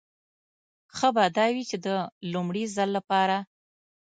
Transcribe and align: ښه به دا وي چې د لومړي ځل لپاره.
ښه 0.95 1.09
به 1.15 1.25
دا 1.37 1.45
وي 1.53 1.63
چې 1.69 1.77
د 1.85 1.87
لومړي 2.33 2.63
ځل 2.75 2.89
لپاره. 2.97 3.37